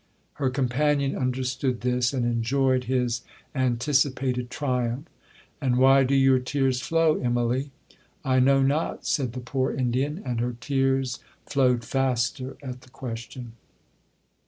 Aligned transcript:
Her 0.41 0.49
companion 0.49 1.15
understood 1.15 1.81
this, 1.81 2.11
and 2.11 2.25
enjoyed 2.25 2.85
his 2.85 3.21
anticipated 3.53 4.49
triumph. 4.49 5.05
'And 5.61 5.77
why 5.77 6.03
do 6.05 6.15
your 6.15 6.39
tears 6.39 6.81
flow, 6.81 7.19
Immalee?'—'I 7.19 8.39
know 8.39 8.63
not,' 8.63 9.05
said 9.05 9.33
the 9.33 9.39
poor 9.41 9.71
Indian, 9.71 10.19
and 10.25 10.39
her 10.39 10.55
tears 10.59 11.19
flowed 11.45 11.85
faster 11.85 12.57
at 12.63 12.81
the 12.81 12.89
question. 12.89 13.51